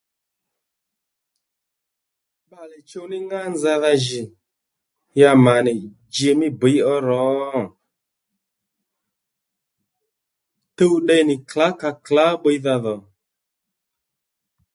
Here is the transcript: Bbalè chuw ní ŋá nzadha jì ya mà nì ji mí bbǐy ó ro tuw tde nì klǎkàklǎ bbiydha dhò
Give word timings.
Bbalè 2.47 2.77
chuw 2.89 3.05
ní 3.11 3.17
ŋá 3.29 3.41
nzadha 3.53 3.91
jì 4.05 4.21
ya 5.19 5.29
mà 5.45 5.55
nì 5.65 5.73
ji 6.13 6.29
mí 6.39 6.47
bbǐy 6.53 6.77
ó 6.93 6.95
ro 7.07 7.23
tuw 10.77 10.95
tde 11.03 11.17
nì 11.27 11.35
klǎkàklǎ 11.49 12.25
bbiydha 12.41 12.75
dhò 12.83 12.95